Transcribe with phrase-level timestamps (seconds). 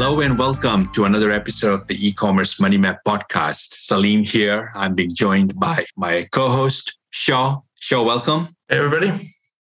[0.00, 3.72] Hello and welcome to another episode of the e-commerce money map podcast.
[3.72, 4.70] Salim here.
[4.76, 7.62] I'm being joined by my co-host Shaw.
[7.80, 8.46] Shaw, welcome.
[8.68, 9.10] Hey everybody.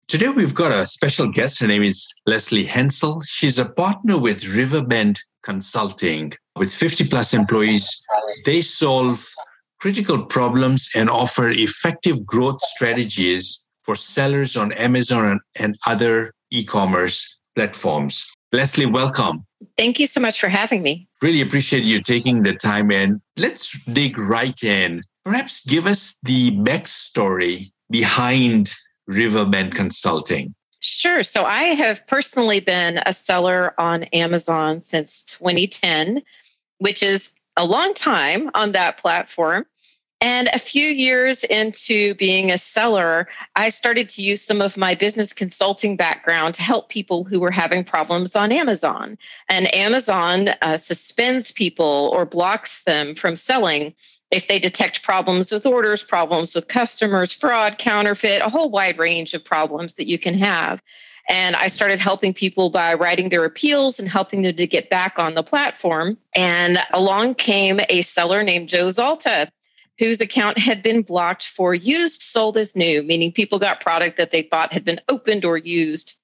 [0.07, 1.61] Today we've got a special guest.
[1.61, 3.23] Her name is Lesley Hensell.
[3.25, 6.35] She's a partner with Riverbend Consulting.
[6.57, 7.89] With 50 plus employees,
[8.45, 9.27] they solve
[9.81, 18.31] critical problems and offer effective growth strategies for sellers on Amazon and other e-commerce platforms.
[18.53, 19.47] Lesley, welcome.
[19.77, 21.09] Thank you so much for having me.
[21.23, 23.21] Really appreciate you taking the time in.
[23.37, 25.03] Let's dig right in.
[25.25, 28.73] Perhaps give us the backstory behind
[29.07, 30.55] Riverbend Consulting.
[30.81, 31.23] Sure.
[31.23, 36.23] So I have personally been a seller on Amazon since 2010,
[36.79, 39.67] which is a long time on that platform.
[40.21, 44.97] And a few years into being a seller, I started to use some of my
[44.97, 49.17] business consulting background to help people who were having problems on Amazon.
[49.49, 53.95] And Amazon uh, suspends people or blocks them from selling
[54.31, 59.35] if they detect problems with orders, problems with customers, fraud, counterfeit, a whole wide range
[59.35, 60.83] of problems that you can have.
[61.29, 65.19] And I started helping people by writing their appeals and helping them to get back
[65.19, 66.17] on the platform.
[66.35, 69.49] And along came a seller named Joe Zalta
[69.99, 74.31] whose account had been blocked for used sold as new, meaning people got product that
[74.31, 76.15] they thought had been opened or used.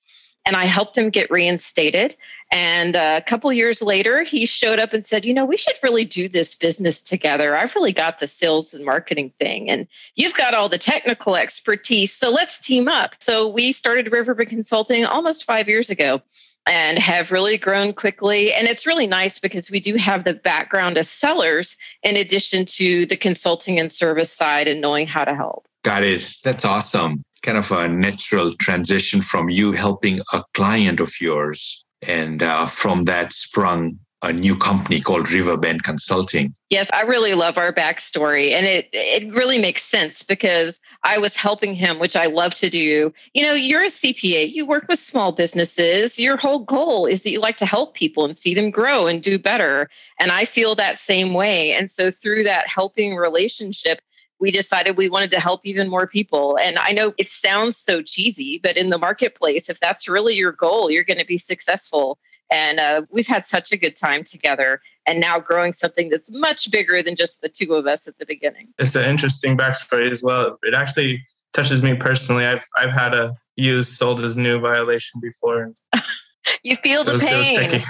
[0.46, 2.14] And I helped him get reinstated.
[2.52, 5.76] And uh, a couple years later, he showed up and said, You know, we should
[5.82, 7.56] really do this business together.
[7.56, 12.12] I've really got the sales and marketing thing, and you've got all the technical expertise.
[12.12, 13.14] So let's team up.
[13.20, 16.20] So we started Riverbend Consulting almost five years ago
[16.66, 18.52] and have really grown quickly.
[18.52, 23.06] And it's really nice because we do have the background as sellers in addition to
[23.06, 25.66] the consulting and service side and knowing how to help.
[25.82, 26.30] Got it.
[26.42, 27.18] That's awesome.
[27.42, 31.84] Kind of a natural transition from you helping a client of yours.
[32.00, 36.54] And uh, from that sprung a new company called Riverbend Consulting.
[36.70, 38.52] Yes, I really love our backstory.
[38.52, 42.70] And it it really makes sense because I was helping him, which I love to
[42.70, 43.12] do.
[43.34, 46.18] You know, you're a CPA, you work with small businesses.
[46.18, 49.22] Your whole goal is that you like to help people and see them grow and
[49.22, 49.90] do better.
[50.18, 51.72] And I feel that same way.
[51.72, 54.00] And so through that helping relationship,
[54.40, 56.58] we decided we wanted to help even more people.
[56.58, 60.52] And I know it sounds so cheesy, but in the marketplace, if that's really your
[60.52, 62.18] goal, you're going to be successful.
[62.54, 66.70] And uh, we've had such a good time together and now growing something that's much
[66.70, 68.68] bigger than just the two of us at the beginning.
[68.78, 70.56] It's an interesting backstory as well.
[70.62, 72.46] It actually touches me personally.
[72.46, 75.72] I've, I've had a used sold as new violation before.
[76.62, 77.82] you feel the was, pain.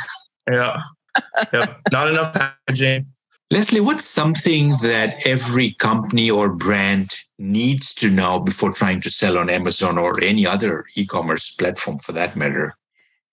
[0.50, 0.80] Yeah.
[1.52, 1.74] yeah.
[1.92, 3.04] Not enough packaging.
[3.50, 9.36] Lesley, what's something that every company or brand needs to know before trying to sell
[9.36, 12.74] on Amazon or any other e commerce platform for that matter?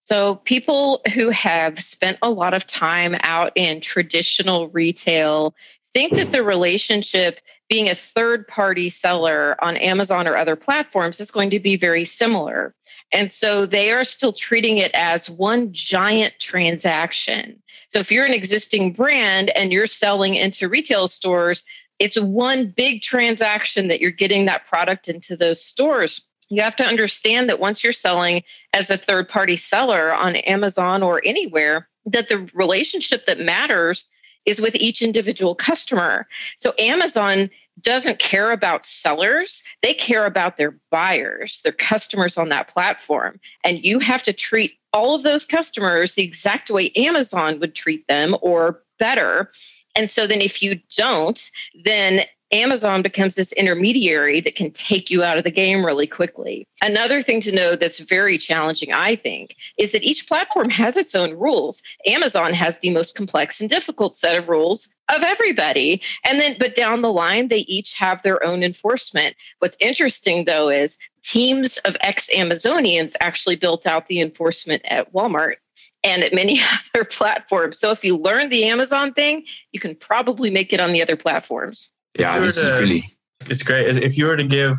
[0.04, 5.56] So, people who have spent a lot of time out in traditional retail
[5.94, 7.40] think that the relationship
[7.70, 12.04] being a third party seller on Amazon or other platforms is going to be very
[12.04, 12.76] similar.
[13.14, 17.62] And so they are still treating it as one giant transaction.
[17.90, 21.64] So if you're an existing brand and you're selling into retail stores,
[22.00, 26.86] it's one big transaction that you're getting that product into those stores you have to
[26.86, 32.28] understand that once you're selling as a third party seller on Amazon or anywhere, that
[32.28, 34.06] the relationship that matters
[34.46, 36.28] is with each individual customer.
[36.58, 37.50] So Amazon
[37.82, 43.40] doesn't care about sellers, they care about their buyers, their customers on that platform.
[43.64, 48.06] And you have to treat all of those customers the exact way Amazon would treat
[48.08, 49.52] them or better.
[49.96, 51.50] And so then if you don't,
[51.86, 56.68] then Amazon becomes this intermediary that can take you out of the game really quickly.
[56.82, 61.16] Another thing to know that's very challenging, I think, is that each platform has its
[61.16, 61.82] own rules.
[62.08, 66.02] Amazon has the most complex and difficult set of rules of everybody.
[66.26, 69.36] And then, but down the line, they each have their own enforcement.
[69.60, 75.56] What's interesting though is teams of ex Amazonians actually built out the enforcement at Walmart
[76.04, 76.62] and at many
[76.96, 77.80] other platforms.
[77.80, 81.16] So if you learn the Amazon thing, you can probably make it on the other
[81.16, 81.90] platforms.
[82.18, 83.04] Yeah, this to, is really.
[83.50, 83.98] It's great.
[83.98, 84.78] If you were to give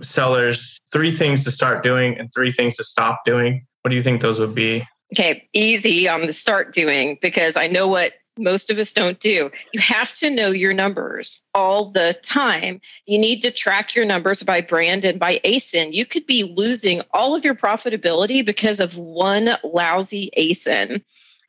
[0.00, 4.02] sellers three things to start doing and three things to stop doing, what do you
[4.02, 4.84] think those would be?
[5.14, 9.50] Okay, easy on the start doing because I know what most of us don't do.
[9.72, 12.80] You have to know your numbers all the time.
[13.06, 15.92] You need to track your numbers by brand and by ASIN.
[15.92, 21.02] You could be losing all of your profitability because of one lousy ASIN.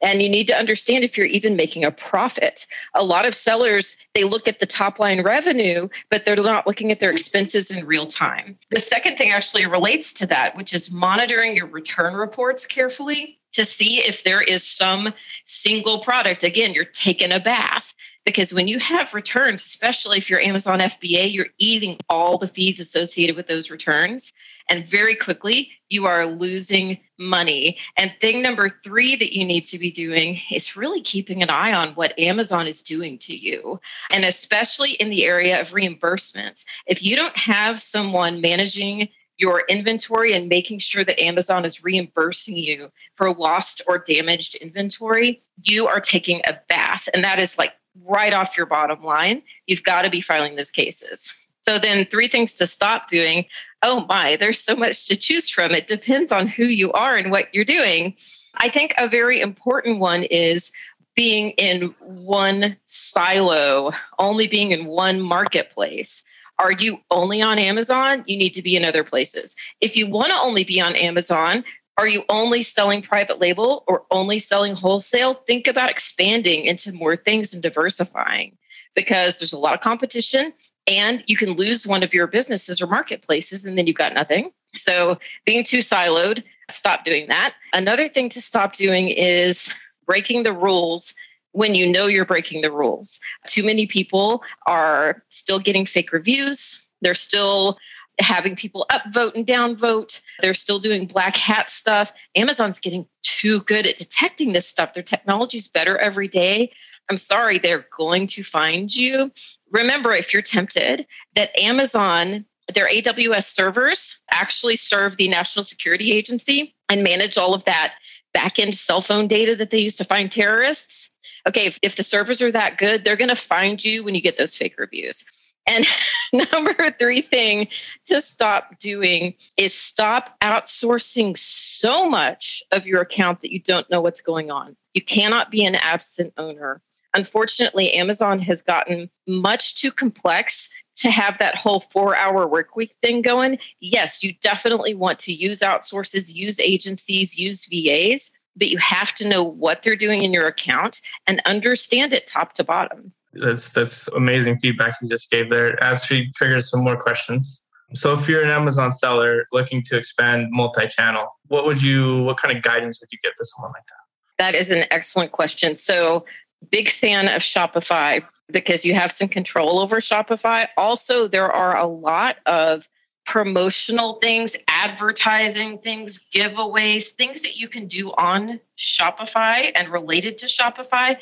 [0.06, 2.68] And you need to understand if you're even making a profit.
[2.94, 6.92] A lot of sellers, they look at the top line revenue, but they're not looking
[6.92, 8.56] at their expenses in real time.
[8.70, 13.66] The second thing actually relates to that, which is monitoring your return reports carefully to
[13.66, 15.12] see if there is some
[15.46, 16.44] single product.
[16.44, 21.32] Again, you're taking a bath because when you have returns, especially if you're Amazon FBA,
[21.32, 24.34] you're eating all the fees associated with those returns.
[24.68, 27.78] And very quickly, you are losing money.
[27.98, 31.74] And thing number three that you need to be doing is really keeping an eye
[31.74, 33.80] on what Amazon is doing to you.
[34.10, 36.66] And especially in the area of reimbursements.
[36.88, 42.58] If you don't have someone managing your inventory and making sure that Amazon is reimbursing
[42.58, 47.08] you for lost or damaged inventory, you are taking a bath.
[47.14, 49.42] And that is like right off your bottom line.
[49.68, 51.30] You've got to be filing those cases.
[51.62, 53.46] So then, three things to stop doing.
[53.82, 55.72] Oh my, there's so much to choose from.
[55.72, 58.16] It depends on who you are and what you're doing.
[58.58, 60.72] I think a very important one is
[61.16, 66.24] being in one silo, only being in one marketplace.
[66.60, 68.24] Are you only on Amazon?
[68.28, 69.56] You need to be in other places.
[69.82, 71.64] If you want to only be on Amazon,
[71.98, 75.34] are you only selling private label or only selling wholesale?
[75.34, 78.58] Think about expanding into more things and diversifying
[78.96, 80.54] because there's a lot of competition
[80.88, 84.52] and you can lose one of your businesses or marketplaces and then you've got nothing.
[84.76, 87.54] So, being too siloed, stop doing that.
[87.74, 89.74] Another thing to stop doing is
[90.06, 91.14] breaking the rules
[91.54, 93.20] when you know you're breaking the rules.
[93.48, 96.84] Too many people are still getting fake reviews.
[97.02, 97.78] They're still
[98.20, 100.22] having people upvote and downvote.
[100.42, 102.14] They're still doing black hat stuff.
[102.36, 104.94] Amazon's getting too good at detecting this stuff.
[104.94, 106.72] Their technology's better every day.
[107.10, 109.32] I'm sorry, they're going to find you.
[109.72, 116.76] Remember, if you're tempted, that Amazon, their AWS servers actually serve the National Security Agency
[116.90, 117.94] and manage all of that
[118.36, 121.12] backend cell phone data that they use to find terrorists
[121.48, 124.22] okay, if, if the servers are that good, they're going to find you when you
[124.22, 125.26] get those fake reviews.
[125.68, 125.86] And
[126.52, 127.68] number three thing
[128.06, 134.02] to stop doing is stop outsourcing so much of your account that you don't know
[134.02, 134.76] what's going on.
[134.94, 136.82] You cannot be an absent owner.
[137.14, 142.96] Unfortunately, Amazon has gotten much too complex to have that whole four hour work week
[143.02, 143.58] thing going.
[143.80, 149.28] Yes, you definitely want to use outsources, use agencies, use VAs, but you have to
[149.28, 153.14] know what they're doing in your account and understand it top to bottom.
[153.36, 155.82] That's that's amazing feedback you just gave there.
[155.84, 157.66] As she figures some more questions.
[157.94, 162.56] So if you're an Amazon seller looking to expand multi-channel, what would you what kind
[162.56, 164.54] of guidance would you give to someone like that?
[164.54, 165.76] That is an excellent question.
[165.76, 166.26] So
[166.72, 170.68] big fan of Shopify because you have some control over Shopify.
[170.78, 172.88] Also, there are a lot of
[173.26, 180.46] promotional things, advertising things, giveaways, things that you can do on Shopify and related to
[180.46, 181.18] Shopify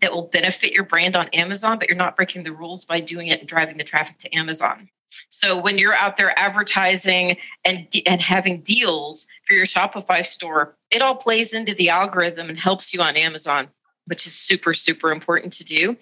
[0.00, 3.28] that will benefit your brand on Amazon, but you're not breaking the rules by doing
[3.28, 4.88] it and driving the traffic to Amazon.
[5.30, 11.00] So when you're out there advertising and and having deals for your Shopify store, it
[11.00, 13.68] all plays into the algorithm and helps you on Amazon,
[14.06, 15.96] which is super super important to do.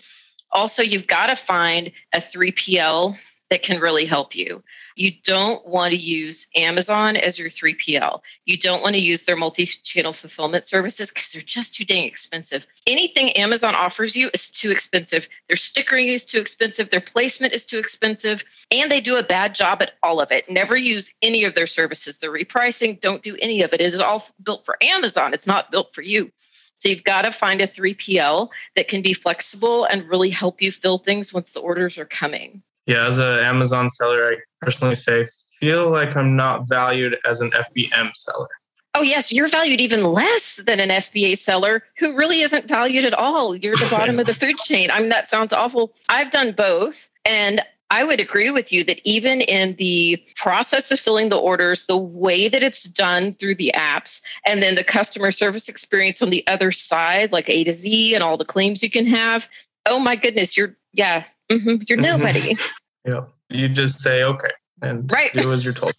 [0.51, 3.17] Also, you've got to find a 3PL
[3.51, 4.63] that can really help you.
[4.97, 8.21] You don't want to use Amazon as your 3PL.
[8.47, 12.07] You don't want to use their multi channel fulfillment services because they're just too dang
[12.07, 12.67] expensive.
[12.87, 15.29] Anything Amazon offers you is too expensive.
[15.49, 16.91] Their stickering is too expensive.
[16.91, 18.43] Their placement is too expensive.
[18.71, 20.51] And they do a bad job at all of it.
[20.51, 22.19] Never use any of their services.
[22.19, 23.81] The repricing, don't do any of it.
[23.81, 26.31] It is all built for Amazon, it's not built for you.
[26.77, 30.73] So you've got to find a 3PL that can be flexible and really help you
[30.73, 32.63] fill things once the orders are coming.
[32.87, 35.27] Yeah, as an Amazon seller, I personally say
[35.59, 38.49] feel like I'm not valued as an FBM seller.
[38.97, 43.15] Oh, yes, you're valued even less than an FBA seller who really isn't valued at
[43.15, 43.57] all.
[43.57, 44.91] You're the bottom of the food chain.
[44.91, 45.95] I mean, that sounds awful.
[46.09, 47.09] I've done both.
[47.25, 47.61] And
[47.91, 51.99] I would agree with you that even in the process of filling the orders, the
[51.99, 56.47] way that it's done through the apps, and then the customer service experience on the
[56.47, 59.49] other side, like A to Z and all the claims you can have,
[59.87, 61.83] oh my goodness, you're, yeah, Mm-hmm.
[61.89, 62.57] You're nobody.
[63.05, 63.25] yeah.
[63.51, 64.51] You just say, okay,
[64.83, 65.33] and right.
[65.35, 65.93] do as you're told.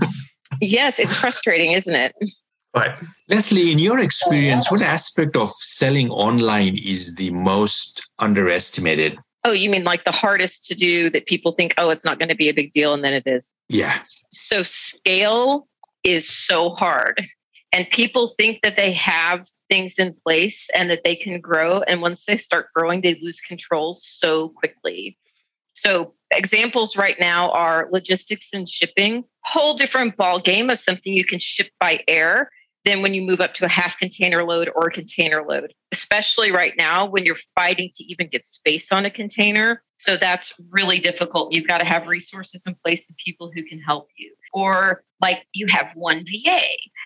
[0.60, 2.14] yes, it's frustrating, isn't it?
[2.74, 2.92] Right.
[3.28, 9.18] Lesley, in your experience, what aspect of selling online is the most underestimated?
[9.44, 12.28] Oh, you mean like the hardest to do that people think, oh, it's not going
[12.28, 13.52] to be a big deal, and then it is?
[13.68, 14.00] Yeah.
[14.30, 15.68] So scale
[16.04, 17.26] is so hard.
[17.72, 21.80] And people think that they have things in place and that they can grow.
[21.80, 25.18] And once they start growing, they lose control so quickly.
[25.74, 31.24] So examples right now are logistics and shipping, whole different ball game of something you
[31.24, 32.50] can ship by air
[32.84, 36.50] than when you move up to a half container load or a container load, especially
[36.50, 39.82] right now when you're fighting to even get space on a container.
[39.98, 41.52] So that's really difficult.
[41.52, 44.34] You've got to have resources in place and people who can help you.
[44.52, 46.60] Or like you have one VA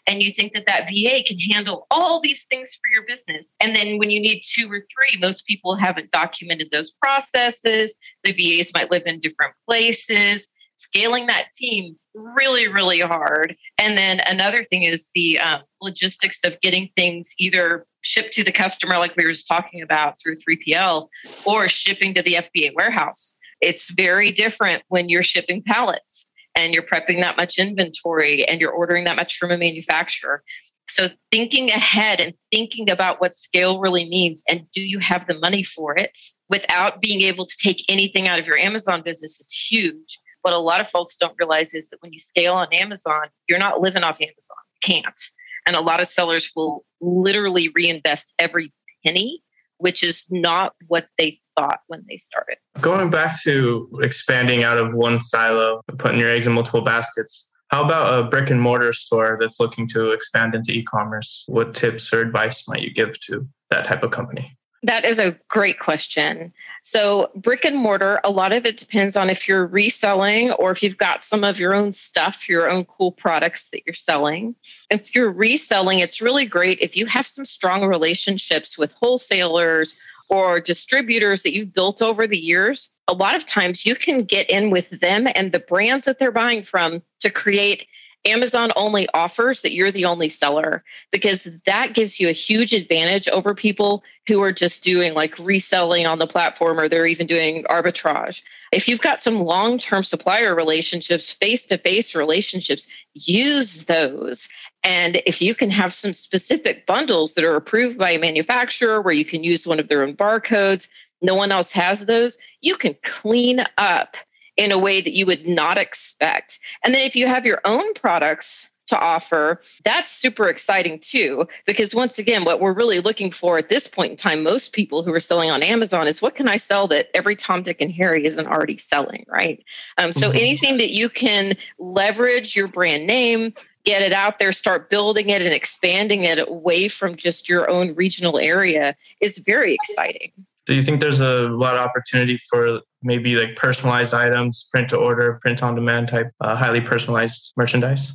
[0.06, 3.54] and you think that that VA can handle all these things for your business.
[3.60, 7.96] And then when you need two or three, most people haven't documented those processes.
[8.24, 14.20] The VAs might live in different places scaling that team really really hard and then
[14.26, 19.14] another thing is the um, logistics of getting things either shipped to the customer like
[19.16, 21.08] we were just talking about through 3pl
[21.44, 26.25] or shipping to the fba warehouse it's very different when you're shipping pallets
[26.56, 30.42] and you're prepping that much inventory and you're ordering that much from a manufacturer
[30.88, 35.38] so thinking ahead and thinking about what scale really means and do you have the
[35.38, 36.16] money for it
[36.48, 40.58] without being able to take anything out of your amazon business is huge what a
[40.58, 44.04] lot of folks don't realize is that when you scale on Amazon, you're not living
[44.04, 44.56] off Amazon.
[44.74, 45.20] You can't.
[45.66, 48.72] And a lot of sellers will literally reinvest every
[49.04, 49.42] penny,
[49.78, 52.56] which is not what they thought when they started.
[52.80, 57.84] Going back to expanding out of one silo, putting your eggs in multiple baskets, how
[57.84, 61.44] about a brick and mortar store that's looking to expand into e commerce?
[61.46, 64.55] What tips or advice might you give to that type of company?
[64.82, 66.52] That is a great question.
[66.82, 70.82] So, brick and mortar, a lot of it depends on if you're reselling or if
[70.82, 74.54] you've got some of your own stuff, your own cool products that you're selling.
[74.90, 79.96] If you're reselling, it's really great if you have some strong relationships with wholesalers
[80.28, 82.90] or distributors that you've built over the years.
[83.08, 86.32] A lot of times you can get in with them and the brands that they're
[86.32, 87.86] buying from to create
[88.26, 93.28] Amazon only offers that you're the only seller because that gives you a huge advantage
[93.28, 97.64] over people who are just doing like reselling on the platform or they're even doing
[97.64, 98.42] arbitrage.
[98.72, 104.48] If you've got some long term supplier relationships, face to face relationships, use those.
[104.82, 109.14] And if you can have some specific bundles that are approved by a manufacturer where
[109.14, 110.88] you can use one of their own barcodes,
[111.22, 114.16] no one else has those, you can clean up
[114.56, 116.58] in a way that you would not expect.
[116.84, 121.46] And then if you have your own products to offer, that's super exciting too.
[121.66, 125.02] Because once again, what we're really looking for at this point in time, most people
[125.02, 127.92] who are selling on Amazon is what can I sell that every Tom, Dick, and
[127.92, 129.64] Harry isn't already selling, right?
[129.98, 130.38] Um, so mm-hmm.
[130.38, 135.42] anything that you can leverage your brand name, get it out there, start building it
[135.42, 140.32] and expanding it away from just your own regional area is very exciting.
[140.66, 144.96] Do you think there's a lot of opportunity for maybe like personalized items, print to
[144.96, 148.12] order, print on demand type, uh, highly personalized merchandise?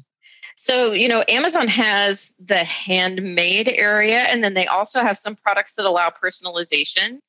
[0.58, 5.74] So, you know, Amazon has the handmade area, and then they also have some products
[5.76, 7.20] that allow personalization.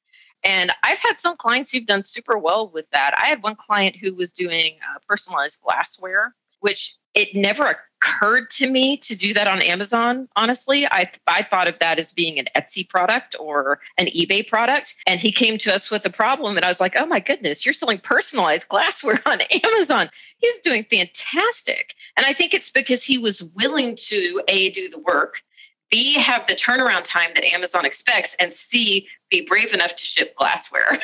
[0.45, 3.14] And I've had some clients who've done super well with that.
[3.17, 8.69] I had one client who was doing uh, personalized glassware, which it never occurred to
[8.69, 10.28] me to do that on Amazon.
[10.37, 14.97] Honestly, I I thought of that as being an Etsy product or an eBay product.
[15.07, 17.64] And he came to us with a problem, and I was like, "Oh my goodness,
[17.64, 23.19] you're selling personalized glassware on Amazon." He's doing fantastic, and I think it's because he
[23.19, 25.40] was willing to a do the work.
[25.90, 30.35] B, have the turnaround time that Amazon expects, and C, be brave enough to ship
[30.37, 30.99] glassware.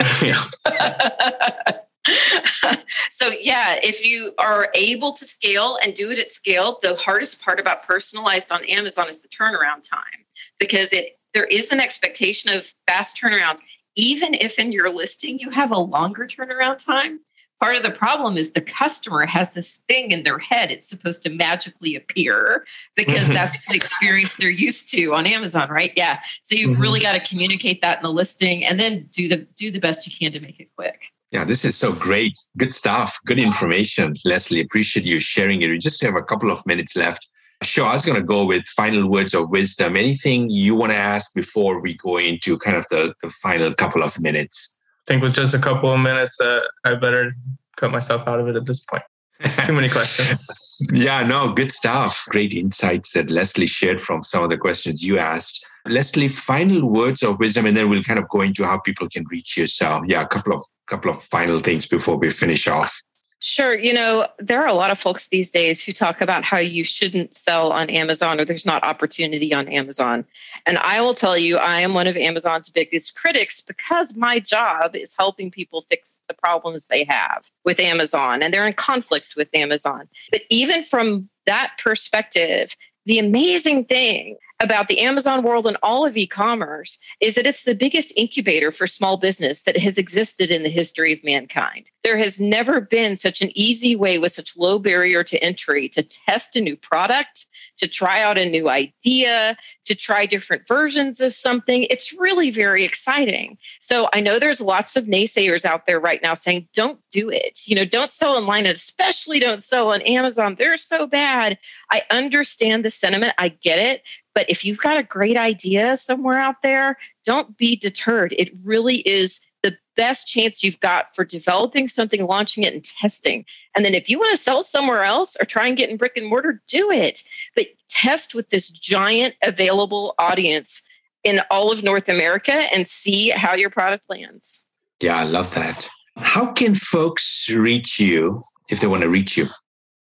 [3.10, 7.40] so yeah if you are able to scale and do it at scale the hardest
[7.40, 10.24] part about personalized on amazon is the turnaround time
[10.58, 13.60] because it there is an expectation of fast turnarounds.
[13.94, 17.20] Even if in your listing you have a longer turnaround time
[17.60, 20.72] part of the problem is the customer has this thing in their head.
[20.72, 22.66] It's supposed to magically appear
[22.96, 23.34] because mm-hmm.
[23.34, 25.92] that's the experience they're used to on amazon right?
[25.96, 26.20] Yeah.
[26.42, 26.82] So you've mm-hmm.
[26.82, 30.06] really got to communicate that in the listing and then do the do the best
[30.06, 32.38] you can to make it quick yeah, this is so great.
[32.58, 33.18] Good stuff.
[33.24, 34.60] Good information, Lesley.
[34.60, 35.68] Appreciate you sharing it.
[35.68, 37.26] We just have a couple of minutes left.
[37.62, 39.96] Sure, I was going to go with final words of wisdom.
[39.96, 44.02] Anything you want to ask before we go into kind of the, the final couple
[44.02, 44.76] of minutes?
[45.06, 47.32] I think with just a couple of minutes, uh, I better
[47.76, 49.04] cut myself out of it at this point.
[49.66, 50.46] Too many questions.
[50.92, 52.24] yeah, no, good stuff.
[52.28, 55.66] Great insights that Lesley shared from some of the questions you asked.
[55.86, 59.24] Lesley, final words of wisdom, and then we'll kind of go into how people can
[59.30, 59.66] reach you.
[59.66, 63.00] So, yeah, a couple of couple of final things before we finish off.
[63.44, 63.76] Sure.
[63.76, 66.84] You know, there are a lot of folks these days who talk about how you
[66.84, 70.24] shouldn't sell on Amazon or there's not opportunity on Amazon.
[70.64, 74.94] And I will tell you, I am one of Amazon's biggest critics because my job
[74.94, 79.48] is helping people fix the problems they have with Amazon and they're in conflict with
[79.54, 80.08] Amazon.
[80.30, 86.16] But even from that perspective, the amazing thing about the Amazon world and all of
[86.16, 90.62] e commerce is that it's the biggest incubator for small business that has existed in
[90.62, 91.84] the history of mankind.
[92.04, 96.02] There has never been such an easy way with such low barrier to entry to
[96.02, 97.46] test a new product,
[97.78, 101.84] to try out a new idea, to try different versions of something.
[101.84, 103.56] It's really very exciting.
[103.80, 107.60] So I know there's lots of naysayers out there right now saying, don't do it.
[107.66, 110.56] You know, don't sell online and especially don't sell on Amazon.
[110.58, 111.58] They're so bad.
[111.90, 113.34] I understand the sentiment.
[113.38, 114.02] I get it.
[114.34, 118.34] But if you've got a great idea somewhere out there, don't be deterred.
[118.38, 123.44] It really is the best chance you've got for developing something, launching it, and testing.
[123.76, 126.16] And then if you want to sell somewhere else or try and get in brick
[126.16, 127.22] and mortar, do it.
[127.54, 130.82] But test with this giant available audience
[131.24, 134.64] in all of North America and see how your product lands.
[135.00, 135.88] Yeah, I love that.
[136.16, 139.46] How can folks reach you if they want to reach you?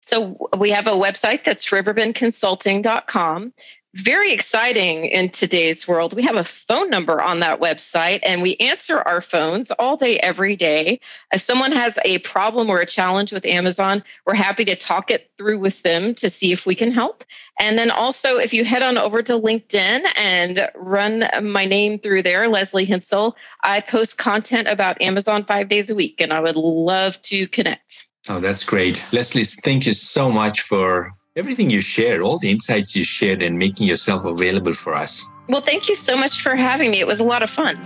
[0.02, 3.54] So we have a website that's riverbendconsulting.com
[3.94, 6.14] very exciting in today's world.
[6.14, 10.20] We have a phone number on that website and we answer our phones all day,
[10.20, 11.00] every day.
[11.34, 15.32] If someone has a problem or a challenge with Amazon, we're happy to talk it
[15.38, 17.24] through with them to see if we can help.
[17.60, 22.24] And then also, if you head on over to LinkedIn and run my name through
[22.24, 26.56] there, Lesley Hensell, I post content about Amazon five days a week and I would
[26.56, 28.08] love to connect.
[28.30, 29.04] Oh, that's great.
[29.14, 33.60] Lesley, thank you so much for everything you shared, all the insights you shared, and
[33.60, 35.24] making yourself available for us.
[35.48, 37.00] Well, thank you so much for having me.
[37.00, 37.80] It was a lot of fun.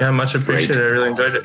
[0.00, 0.76] Yeah, much appreciated.
[0.76, 0.86] Great.
[0.86, 1.44] I really enjoyed it.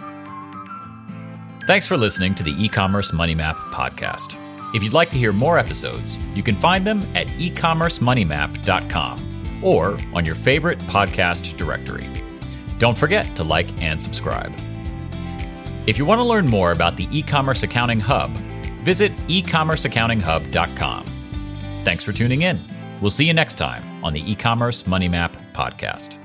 [1.66, 4.38] Thanks for listening to the e-commerce money map podcast.
[4.74, 10.26] If you'd like to hear more episodes, you can find them at ecommercemoneymap.com or on
[10.26, 12.10] your favorite podcast directory.
[12.78, 14.54] Don't forget to like and subscribe.
[15.88, 18.32] If you want to learn more about the e-commerce accounting hub,
[18.84, 21.17] visit ecommerceaccountinghub.com.
[21.88, 22.60] Thanks for tuning in.
[23.00, 26.17] We'll see you next time on the e commerce money map podcast.